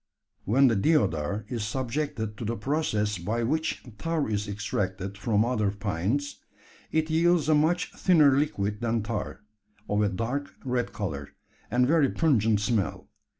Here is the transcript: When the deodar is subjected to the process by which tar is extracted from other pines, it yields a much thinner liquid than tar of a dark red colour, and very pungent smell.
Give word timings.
When 0.45 0.65
the 0.67 0.75
deodar 0.75 1.45
is 1.47 1.63
subjected 1.63 2.35
to 2.39 2.43
the 2.43 2.55
process 2.55 3.19
by 3.19 3.43
which 3.43 3.83
tar 3.99 4.27
is 4.27 4.47
extracted 4.47 5.15
from 5.15 5.45
other 5.45 5.69
pines, 5.69 6.39
it 6.91 7.11
yields 7.11 7.47
a 7.47 7.53
much 7.53 7.93
thinner 7.93 8.31
liquid 8.35 8.81
than 8.81 9.03
tar 9.03 9.41
of 9.87 10.01
a 10.01 10.09
dark 10.09 10.55
red 10.65 10.91
colour, 10.91 11.35
and 11.69 11.85
very 11.85 12.09
pungent 12.09 12.61
smell. 12.61 13.11